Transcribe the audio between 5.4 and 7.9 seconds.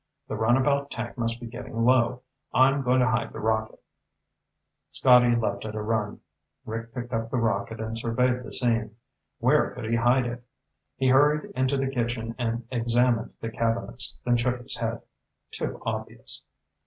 at a run. Rick picked up the rocket